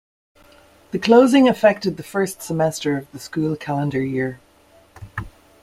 The 0.89 0.97
closing 0.97 1.47
affected 1.47 1.95
the 1.97 2.01
first 2.01 2.41
semester 2.41 2.97
of 2.97 3.11
the 3.11 3.19
school 3.19 3.55
calendar 3.55 4.01
year. 4.01 4.39